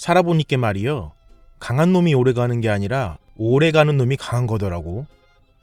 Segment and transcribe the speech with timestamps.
[0.00, 1.12] 살아보니까 말이요.
[1.58, 5.04] 강한 놈이 오래 가는 게 아니라 오래 가는 놈이 강한 거더라고.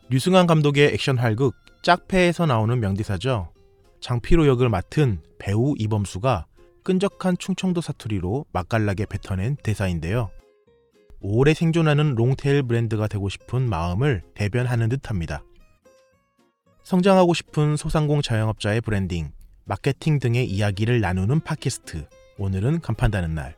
[0.09, 3.51] 류승완 감독의 액션 활극 짝패에서 나오는 명대사죠.
[3.99, 6.45] 장필호 역을 맡은 배우 이범수가
[6.83, 10.29] 끈적한 충청도 사투리로 맛깔나게 뱉어낸 대사인데요.
[11.19, 15.41] 오래 생존하는 long tail 브랜드가 되고 싶은 마음을 대변하는 듯합니다.
[16.83, 19.31] 성장하고 싶은 소상공 자영업자의 브랜딩,
[19.65, 22.07] 마케팅 등의 이야기를 나누는 팟캐스트.
[22.37, 23.55] 오늘은 간판다는 날.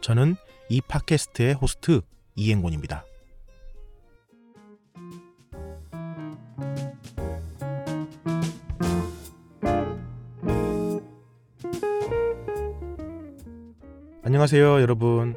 [0.00, 0.36] 저는
[0.68, 2.00] 이 팟캐스트의 호스트
[2.36, 3.04] 이행곤입니다.
[14.22, 15.36] 안녕하세요, 여러분.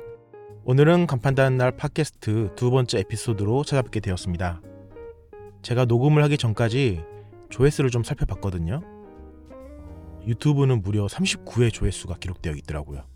[0.63, 4.61] 오늘은 간판다는 날 팟캐스트 두 번째 에피소드로 찾아뵙게 되었습니다.
[5.61, 7.03] 제가 녹음을 하기 전까지
[7.49, 8.81] 조회수를 좀 살펴봤거든요.
[10.27, 13.10] 유튜브는 무려 39회 조회수가 기록되어 있더라고요.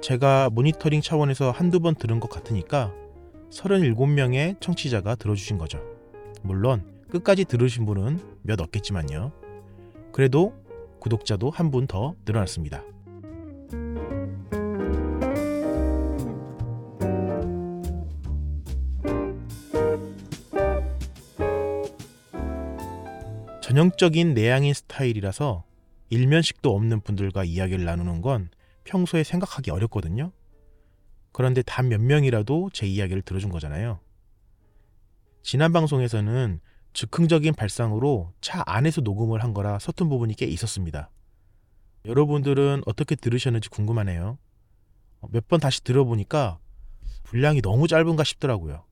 [0.00, 2.92] 제가 모니터링 차원에서 한두 번 들은 것 같으니까
[3.50, 5.80] 37명의 청취자가 들어주신 거죠.
[6.42, 9.32] 물론 끝까지 들으신 분은 몇 없겠지만요.
[10.12, 10.54] 그래도
[11.00, 12.82] 구독자도 한 분 더 늘어났습니다.
[23.60, 25.64] 전형적인 내향인 스타일이라서
[26.10, 28.50] 일면식도 없는 분들과 이야기를 나누는 건
[28.90, 30.32] 평소에 생각하기 어렵거든요.
[31.32, 34.00] 그런데 단 몇 명이라도 제 이야기를 들어준 거잖아요.
[35.42, 36.60] 지난 방송에서는
[36.92, 41.10] 즉흥적인 발상으로 차 안에서 녹음을 한 거라 서툰 부분이 꽤 있었습니다.
[42.04, 44.38] 여러분들은 어떻게 들으셨는지 궁금하네요.
[45.30, 46.58] 몇 번 다시 들어보니까
[47.24, 48.84] 분량이 너무 짧은가 싶더라고요.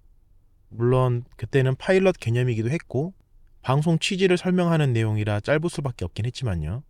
[0.69, 3.15] 물론 그때는 파일럿 개념이기도 했고
[3.63, 6.85] 방송 취지를 설명하는 내용이라 짧을 수밖에 없긴 했지만요.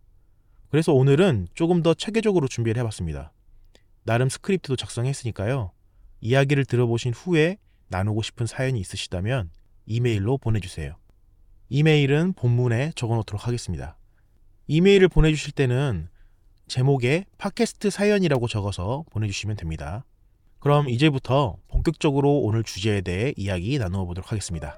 [0.69, 3.31] 그래서 오늘은 조금 더 체계적으로 준비를 해봤습니다.
[4.03, 5.71] 나름 스크립트도 작성했으니까요.
[6.21, 9.49] 이야기를 들어보신 후에 나누고 싶은 사연이 있으시다면
[9.85, 10.95] 이메일로 보내주세요.
[11.69, 13.97] 이메일은 본문에 적어놓도록 하겠습니다.
[14.67, 16.09] 이메일을 보내주실 때는
[16.67, 20.05] 제목에 팟캐스트 사연이라고 적어서 보내주시면 됩니다.
[20.59, 24.77] 그럼 이제부터 본격적으로 오늘 주제에 대해 이야기 나누어 보도록 하겠습니다.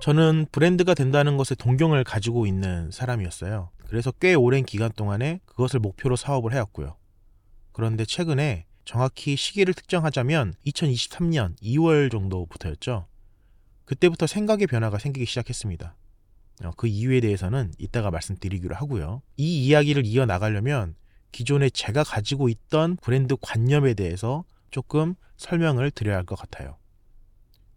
[0.00, 3.70] 저는 브랜드가 된다는 것에 동경을 가지고 있는 사람이었어요.
[3.86, 6.96] 그래서 꽤 오랜 기간 동안에 그것을 목표로 사업을 해왔고요.
[7.72, 13.06] 그런데 최근에 정확히 시기를 특정하자면 2023년 2월 정도부터였죠.
[13.84, 15.94] 그때부터 생각의 변화가 생기기 시작했습니다.
[16.64, 19.22] 어, 그 이유에 대해서는 이따가 말씀드리기로 하고요.
[19.36, 20.94] 이 이야기를 이어나가려면
[21.32, 26.79] 기존에 제가 가지고 있던 브랜드 관념에 대해서 조금 설명을 드려야 할 것 같아요.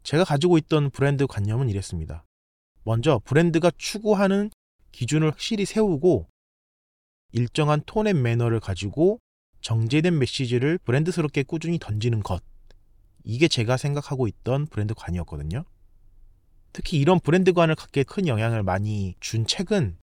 [0.03, 2.25] 제가 가지고 있던 브랜드 관념은 이랬습니다.
[2.83, 4.51] 먼저 브랜드가 추구하는
[4.91, 6.27] 기준을 확실히 세우고
[7.31, 9.19] 일정한 tone and manner를 가지고
[9.61, 12.43] 정제된 메시지를 브랜드스럽게 꾸준히 던지는 것.
[13.23, 15.63] 이게 제가 생각하고 있던 브랜드관이었거든요.
[16.73, 19.97] 특히 이런 브랜드관을 갖게 큰 영향을 많이 준 책은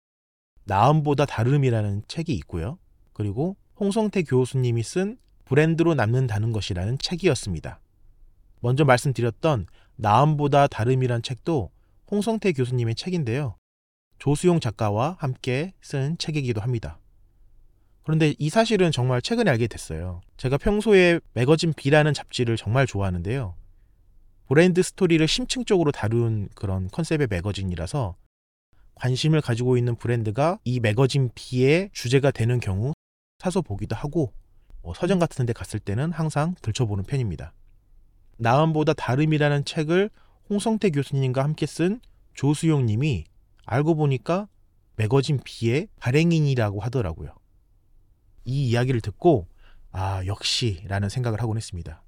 [0.64, 2.80] 나음보다 다름이라는 책이 있고요.
[3.12, 7.82] 그리고 홍성태 교수님이 쓴 브랜드로 남는다는 것이라는 책이었습니다.
[8.62, 9.66] 먼저 말씀드렸던
[10.00, 11.72] 나음보다 다름이란 책도
[12.10, 13.56] 홍성태 교수님의 책인데요.
[14.18, 17.00] 조수용 작가와 함께 쓴 책이기도 합니다.
[18.04, 20.22] 그런데 이 사실은 정말 최근에 알게 됐어요.
[20.38, 23.56] 제가 평소에 매거진 B라는 잡지를 정말 좋아하는데요.
[24.48, 28.16] 브랜드 스토리를 심층적으로 다룬 그런 컨셉의 매거진이라서
[28.96, 32.94] 관심을 가지고 있는 브랜드가 이 매거진 B의 주제가 되는 경우
[33.38, 34.34] 사서 보기도 하고
[34.82, 37.54] 뭐 서점 같은 데 갔을 때는 항상 들춰보는 편입니다.
[38.40, 40.10] 나음보다 다름이라는 책을
[40.50, 42.02] 홍성태 교수님과 함께 쓴
[42.34, 43.26] 조수용 님이
[43.66, 44.48] 알고 보니까
[44.96, 47.36] 매거진 B의 발행인이라고 하더라고요.
[48.46, 49.48] 이 이야기를 듣고
[49.92, 52.04] 아, 역시 라는 생각을 하곤 했습니다.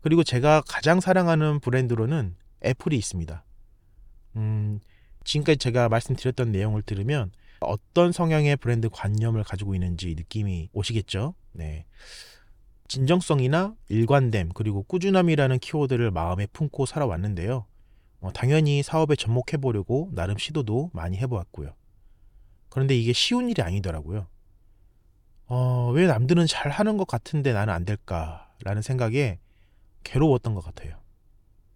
[0.00, 3.44] 그리고 제가 가장 사랑하는 브랜드로는 애플이 있습니다.
[4.36, 4.80] 음,
[5.24, 7.30] 지금까지 제가 말씀드렸던 내용을 들으면
[7.60, 11.34] 어떤 성향의 브랜드 관념을 가지고 있는지 느낌이 오시겠죠?
[11.52, 11.86] 네.
[12.88, 17.66] 진정성이나 일관됨 그리고 꾸준함이라는 키워드를 마음에 품고 살아왔는데요.
[18.20, 21.74] 어, 당연히 사업에 접목해 보려고 나름 시도도 많이 해보았고요.
[22.70, 24.26] 그런데 이게 쉬운 일이 아니더라고요.
[25.46, 29.38] 어, 왜 남들은 잘 하는 것 같은데 나는 안 될까라는 생각에
[30.04, 30.98] 괴로웠던 것 같아요.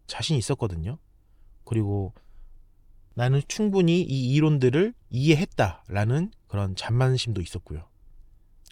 [0.06, 0.98] 자신 있었거든요.
[1.64, 2.12] 그리고
[3.14, 7.86] 나는 충분히 이 이론들을 이해했다라는 그런 자만심도 있었고요.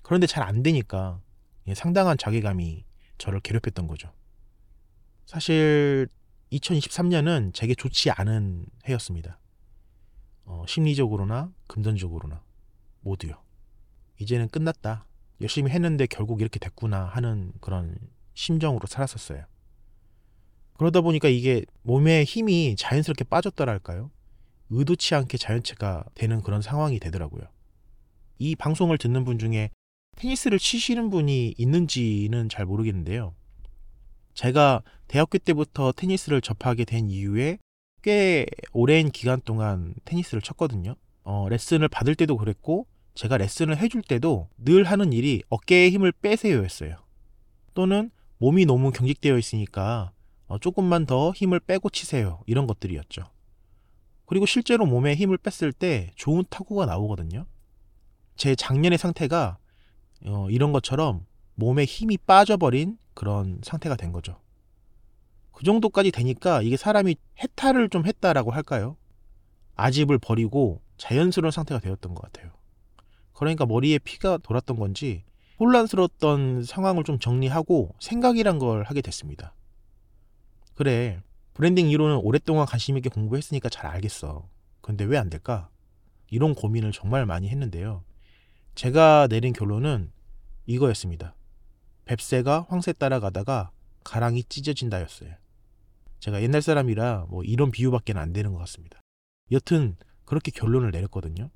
[0.03, 1.21] 그런데 잘 안 되니까
[1.75, 2.85] 상당한 자괴감이
[3.19, 4.13] 저를 괴롭혔던 거죠.
[5.27, 6.09] 사실
[6.53, 9.39] 2023년은 제게 좋지 않은 해였습니다.
[10.45, 12.43] 어, 심리적으로나 금전적으로나
[13.01, 13.43] 모두요.
[14.19, 15.07] 이제는 끝났다.
[15.41, 17.97] 열심히 했는데 결국 이렇게 됐구나 하는 그런
[18.35, 19.45] 심정으로 살았었어요.
[20.75, 24.11] 그러다 보니까 이게 몸에 힘이 자연스럽게 빠졌더랄까요?
[24.71, 27.43] 의도치 않게 자연체가 되는 그런 상황이 되더라고요.
[28.39, 29.71] 이 방송을 듣는 분 중에
[30.21, 33.35] 테니스를 치시는 분이 있는지는 잘 모르겠는데요.
[34.35, 37.59] 제가 대학교 때부터 테니스를 접하게 된 이후에
[38.03, 40.95] 꽤 오랜 기간 동안 테니스를 쳤거든요.
[41.23, 46.97] 어, 레슨을 받을 때도 그랬고, 제가 레슨을 해줄 때도 늘 하는 일이 어깨에 힘을 빼세요였어요.
[47.73, 50.13] 또는 몸이 너무 경직되어 있으니까
[50.47, 52.43] 어, 조금만 더 힘을 빼고 치세요.
[52.47, 53.23] 이런 것들이었죠.
[54.27, 57.47] 그리고 실제로 몸에 힘을 뺐을 때 좋은 타구가 나오거든요.
[58.37, 59.59] 제 작년의 상태가
[60.27, 64.41] 어, 이런 것처럼 몸에 힘이 빠져버린 그런 상태가 된 거죠.
[65.53, 68.97] 그 정도까지 되니까 이게 사람이 해탈을 좀 했다라고 할까요?
[69.77, 72.53] 아집을 버리고 자연스러운 상태가 되었던 것 같아요.
[73.33, 75.25] 그러니까 머리에 피가 돌았던 건지
[75.59, 79.55] 혼란스러웠던 상황을 좀 정리하고 생각이란 걸 하게 됐습니다.
[80.75, 81.21] 그래,
[81.55, 84.49] 브랜딩 이론은 오랫동안 관심 있게 공부했으니까 잘 알겠어.
[84.81, 85.69] 근데 왜 안 될까?
[86.31, 88.03] 이런 고민을 정말 많이 했는데요.
[88.75, 90.13] 제가 내린 결론은
[90.67, 91.35] 이거였습니다.
[92.05, 93.71] 뱁새가 황새 따라가다가
[94.05, 95.35] 가랑이 찢어진다였어요.
[96.21, 99.01] 제가 옛날 사람이라 뭐 이런 비유밖에 안 되는 것 같습니다.
[99.53, 101.51] 여튼 그렇게 결론을 내렸거든요.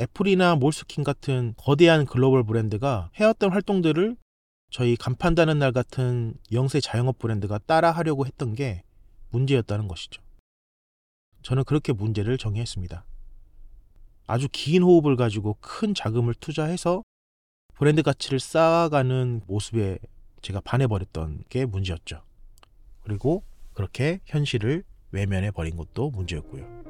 [0.00, 4.16] 애플이나 몰스킨 같은 거대한 글로벌 브랜드가 해왔던 활동들을
[4.70, 8.82] 저희 간판 다는 날 같은 영세 자영업 브랜드가 따라 하려고 했던 게
[9.30, 10.20] 문제였다는 것이죠.
[11.42, 13.04] 저는 그렇게 문제를 정의했습니다.
[14.26, 17.02] 아주 긴 호흡을 가지고 큰 자금을 투자해서
[17.74, 19.98] 브랜드 가치를 쌓아가는 모습에
[20.40, 22.22] 제가 반해버렸던 게 문제였죠.
[23.02, 23.42] 그리고
[23.72, 26.84] 그렇게 현실을 외면해 버린 것도 문제였고요.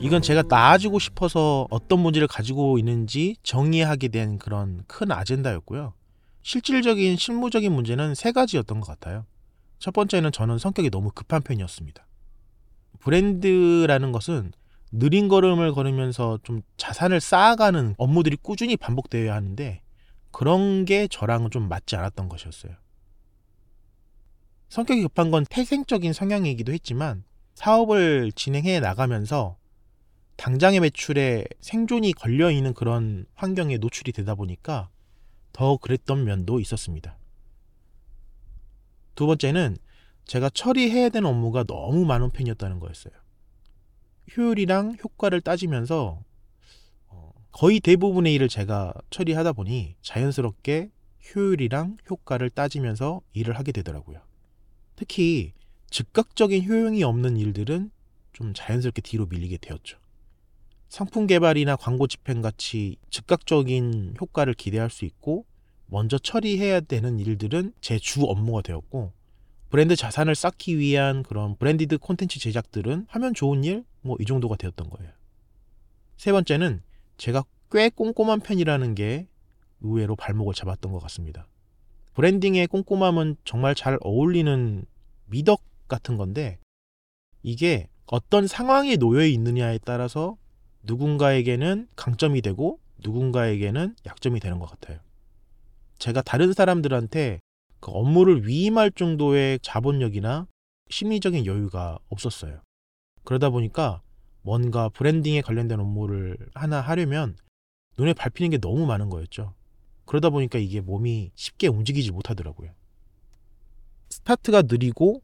[0.00, 5.94] 이건 제가 나아지고 싶어서 어떤 문제를 가지고 있는지 정의하게 된 그런 큰 아젠다였고요.
[6.46, 9.26] 실질적인 실무적인 문제는 세 가지였던 것 같아요.
[9.80, 12.06] 첫 번째는 저는 성격이 너무 급한 편이었습니다.
[13.00, 14.52] 브랜드라는 것은
[14.92, 19.82] 느린 걸음을 걸으면서 좀 자산을 쌓아가는 업무들이 꾸준히 반복되어야 하는데
[20.30, 22.74] 그런 게 저랑은 좀 맞지 않았던 것이었어요.
[24.68, 29.56] 성격이 급한 건 태생적인 성향이기도 했지만 사업을 진행해 나가면서
[30.36, 34.90] 당장의 매출에 생존이 걸려 있는 그런 환경에 노출이 되다 보니까
[35.56, 37.16] 더 그랬던 면도 있었습니다.
[39.14, 39.78] 두 번째는
[40.26, 43.14] 제가 처리해야 되는 업무가 너무 많은 편이었다는 거였어요.
[44.36, 46.22] 효율이랑 효과를 따지면서
[47.08, 50.90] 어, 거의 대부분의 일을 제가 처리하다 보니 자연스럽게
[51.34, 54.20] 효율이랑 효과를 따지면서 일을 하게 되더라고요.
[54.94, 55.54] 특히
[55.88, 57.90] 즉각적인 효용이 없는 일들은
[58.34, 59.96] 좀 자연스럽게 뒤로 밀리게 되었죠.
[60.88, 65.44] 상품 개발이나 광고 집행 같이 즉각적인 효과를 기대할 수 있고
[65.86, 69.12] 먼저 처리해야 되는 일들은 제 주 업무가 되었고
[69.68, 74.88] 브랜드 자산을 쌓기 위한 그런 branded 콘텐츠 제작들은 하면 좋은 일 뭐 이 정도가 되었던
[74.88, 75.10] 거예요.
[76.16, 76.80] 세 번째는
[77.18, 79.26] 제가 꽤 꼼꼼한 편이라는 게
[79.80, 81.48] 의외로 발목을 잡았던 것 같습니다.
[82.14, 84.84] 브랜딩의 꼼꼼함은 정말 잘 어울리는
[85.26, 86.58] 미덕 같은 건데
[87.42, 90.36] 이게 어떤 상황에 놓여 있느냐에 따라서
[90.86, 94.98] 누군가에게는 강점이 되고 누군가에게는 약점이 되는 것 같아요.
[95.98, 97.40] 제가 다른 사람들한테
[97.80, 100.46] 그 업무를 위임할 정도의 자본력이나
[100.90, 102.60] 심리적인 여유가 없었어요.
[103.24, 104.02] 그러다 보니까
[104.42, 107.36] 뭔가 브랜딩에 관련된 업무를 하나 하려면
[107.98, 109.54] 눈에 밟히는 게 너무 많은 거였죠.
[110.04, 112.70] 그러다 보니까 이게 몸이 쉽게 움직이지 못하더라고요.
[114.10, 115.22] 스타트가 느리고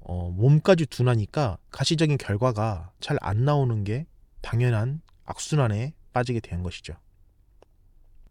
[0.00, 4.06] 어, 몸까지 둔하니까 가시적인 결과가 잘 안 나오는 게
[4.40, 6.94] 당연한 악순환에 빠지게 된 것이죠.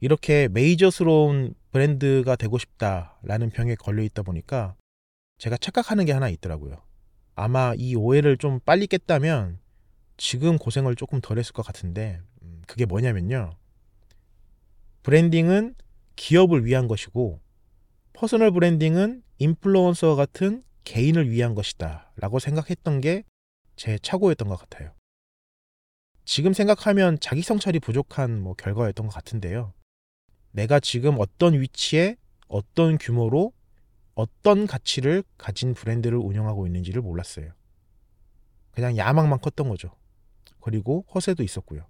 [0.01, 4.75] 이렇게 메이저스러운 브랜드가 되고 싶다라는 병에 걸려 있다 보니까
[5.37, 6.81] 제가 착각하는 게 하나 있더라고요.
[7.35, 9.59] 아마 이 오해를 좀 빨리 깼다면
[10.17, 13.51] 지금 고생을 조금 덜 했을 것 같은데 음, 그게 뭐냐면요.
[15.03, 15.75] branding은
[16.15, 17.39] 기업을 위한 것이고
[18.13, 23.23] personal branding은 인플루언서 같은 개인을 위한 것이다 라고 생각했던 게
[23.79, 24.91] 제 착오였던 것 같아요.
[26.31, 29.73] 지금 생각하면 자기 성찰이 부족한 뭐 결과였던 것 같은데요.
[30.51, 32.17] 내가 지금 어떤 위치에
[32.47, 33.51] 어떤 규모로
[34.13, 37.51] 어떤 가치를 가진 브랜드를 운영하고 있는지를 몰랐어요.
[38.69, 39.89] 그냥 야망만 컸던 거죠.
[40.61, 41.87] 그리고 허세도 있었고요.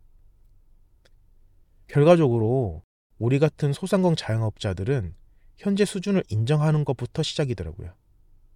[1.87, 2.83] 결과적으로
[3.17, 5.15] 우리 같은 소상공 자영업자들은
[5.57, 7.93] 현재 수준을 인정하는 것부터 시작이더라고요.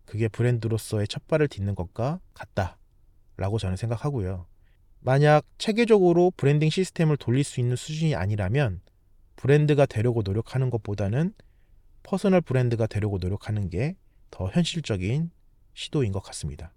[0.06, 4.52] 그게 브랜드로서의 첫 발을 딛는 것과 같다라고 저는 생각하고요.
[5.03, 8.81] 만약 체계적으로 브랜딩 시스템을 돌릴 수 있는 수준이 아니라면
[9.36, 11.33] 브랜드가 되려고 노력하는 것보다는
[12.03, 13.95] personal 브랜드가 되려고 노력하는 게
[14.33, 15.29] 더 현실적인
[15.75, 16.74] 시도인 것 같습니다.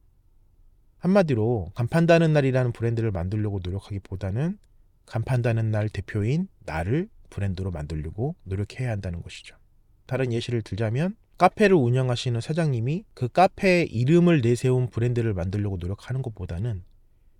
[0.98, 4.58] 한마디로 간판다는 날이라는 브랜드를 만들려고 노력하기보다는
[5.06, 9.56] 간판다는 날 대표인 나를 브랜드로 만들려고 노력해야 한다는 것이죠.
[10.04, 16.84] 다른 예시를 들자면 카페를 운영하시는 사장님이 그 카페 이름을 내세운 브랜드를 만들려고 노력하는 것보다는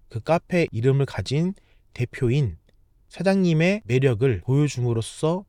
[0.09, 1.55] 그 카페 이름을 가진
[1.95, 2.57] 대표인
[3.09, 5.45] 사장님의 매력을 보여줌으로써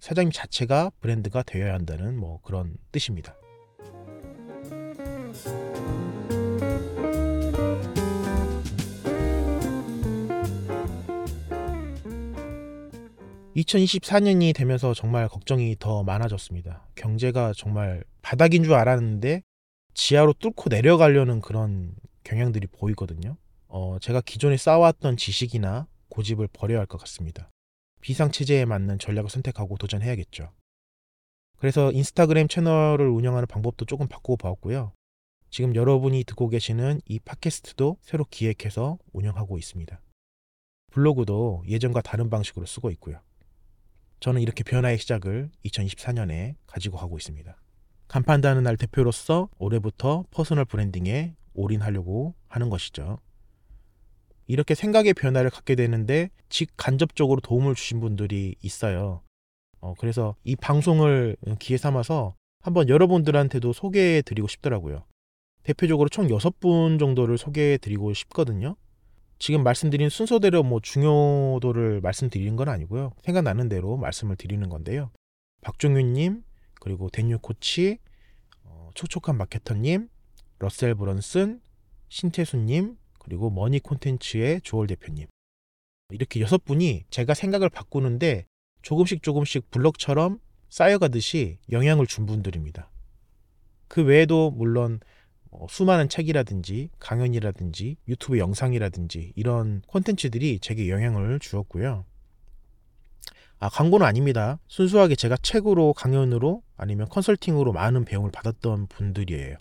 [0.00, 3.36] 사장님 자체가 브랜드가 되어야 한다는 뭐 그런 뜻입니다.
[13.56, 16.86] 2024년이 되면서 정말 걱정이 더 많아졌습니다.
[16.94, 19.42] 경제가 정말 바닥인 줄 알았는데
[19.94, 21.94] 지하로 뚫고 내려가려는 그런
[22.24, 23.36] 경향들이 보이거든요.
[23.74, 27.50] 어, 제가 기존에 쌓아왔던 지식이나 고집을 버려야 할 것 같습니다.
[28.02, 30.52] 비상체제에 맞는 전략을 선택하고 도전해야겠죠.
[31.56, 34.92] 그래서 인스타그램 채널을 운영하는 방법도 조금 바꾸어 보았고요.
[35.48, 40.00] 지금 여러분이 듣고 계시는 이 팟캐스트도 새로 기획해서 운영하고 있습니다.
[40.90, 43.20] 블로그도 예전과 다른 방식으로 쓰고 있고요.
[44.20, 47.56] 저는 이렇게 변화의 시작을 2024년에 가지고 가고 있습니다.
[48.08, 53.18] 간판다는 날 대표로서 올해부터 personal branding에 올인하려고 하는 것이죠.
[54.52, 59.22] 이렇게 생각의 변화를 갖게 되는데 직간접적으로 도움을 주신 분들이 있어요.
[59.80, 65.04] 어, 그래서 이 방송을 기회 삼아서 한번 여러분들한테도 소개해 드리고 싶더라고요.
[65.62, 68.76] 대표적으로 총 6분 정도를 소개해 드리고 싶거든요.
[69.38, 73.12] 지금 말씀드린 순서대로 뭐 중요도를 말씀드리는 건 아니고요.
[73.24, 75.10] 생각나는 대로 말씀을 드리는 건데요.
[75.62, 76.42] 박종윤님,
[76.78, 78.00] 그리고 댄유 코치,
[78.64, 80.10] 어, 촉촉한 마케터님,
[80.58, 81.62] 러셀 브런슨,
[82.10, 85.26] 신태수님, 그리고 머니 콘텐츠의 조월 대표님.
[86.10, 88.46] 이렇게 여섯 분이 제가 생각을 바꾸는데
[88.82, 92.90] 조금씩 조금씩 블럭처럼 쌓여가듯이 영향을 준 분들입니다.
[93.88, 95.00] 그 외에도 물론
[95.50, 102.04] 어, 수많은 책이라든지 강연이라든지 유튜브 영상이라든지 이런 콘텐츠들이 제게 영향을 주었고요.
[103.58, 104.58] 아, 광고는 아닙니다.
[104.66, 109.56] 순수하게 제가 책으로 강연으로 아니면 컨설팅으로 많은 배움을 받았던 분들이에요.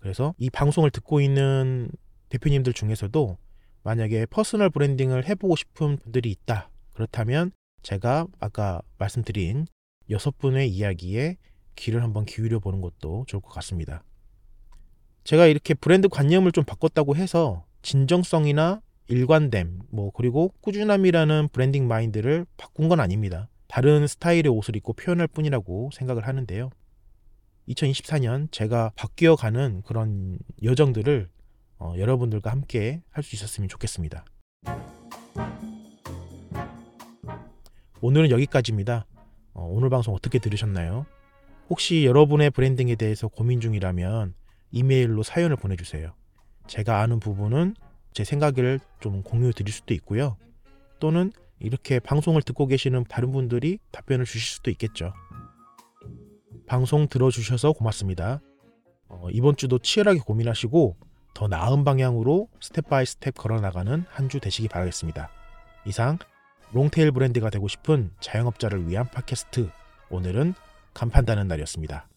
[0.00, 1.90] 그래서 이 방송을 듣고 있는
[2.28, 3.36] 대표님들 중에서도
[3.82, 6.70] 만약에 personal branding을 해보고 싶은 분들이 있다.
[6.94, 7.52] 그렇다면
[7.82, 9.66] 제가 아까 말씀드린
[10.10, 11.36] 여섯 분의 이야기에
[11.76, 14.02] 귀를 한번 기울여 보는 것도 좋을 것 같습니다.
[15.24, 22.88] 제가 이렇게 브랜드 관념을 좀 바꿨다고 해서 진정성이나 일관됨, 뭐 그리고 꾸준함이라는 브랜딩 마인드를 바꾼
[22.88, 23.48] 건 아닙니다.
[23.68, 26.70] 다른 스타일의 옷을 입고 표현할 뿐이라고 생각을 하는데요.
[27.68, 31.28] 2024년 제가 바뀌어 가는 그런 여정들을
[31.84, 34.24] 어, 여러분들과 함께 할 수 있었으면 좋겠습니다.
[38.00, 39.06] 오늘은 여기까지입니다.
[39.52, 41.04] 어, 오늘 방송 어떻게 들으셨나요?
[41.68, 44.34] 혹시 여러분의 branding에 대해서 고민 중이라면
[44.70, 46.14] 이메일로 사연을 보내주세요.
[46.66, 47.74] 제가 아는 부분은
[48.12, 50.38] 제 생각을 좀 공유 드릴 수도 있고요.
[51.00, 55.12] 또는 이렇게 방송을 듣고 계시는 다른 분들이 답변을 주실 수도 있겠죠.
[56.66, 58.40] 방송 들어주셔서 고맙습니다.
[59.08, 60.96] 어, 이번 주도 치열하게 고민하시고
[61.34, 65.28] 더 나은 방향으로 step by step 걸어나가는 한 주 되시기 바라겠습니다.
[65.86, 66.18] 이상
[66.72, 69.70] 롱테일 브랜드가 되고 싶은 자영업자를 위한 팟캐스트
[70.10, 70.54] 오늘은
[70.94, 72.08] 간판다는 날이었습니다.